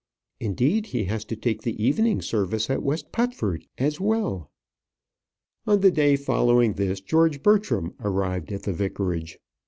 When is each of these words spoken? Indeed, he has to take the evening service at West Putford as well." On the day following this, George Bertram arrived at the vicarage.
Indeed, 0.39 0.87
he 0.87 1.03
has 1.03 1.23
to 1.25 1.35
take 1.35 1.61
the 1.61 1.79
evening 1.79 2.23
service 2.23 2.71
at 2.71 2.81
West 2.81 3.11
Putford 3.11 3.67
as 3.77 3.99
well." 4.01 4.49
On 5.67 5.81
the 5.81 5.91
day 5.91 6.15
following 6.15 6.73
this, 6.73 6.99
George 7.01 7.43
Bertram 7.43 7.93
arrived 7.99 8.51
at 8.51 8.63
the 8.63 8.73
vicarage. 8.73 9.37